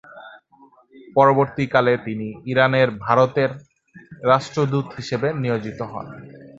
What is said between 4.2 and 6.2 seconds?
রাষ্ট্রদূত হিসেবে নিয়োজিত হন।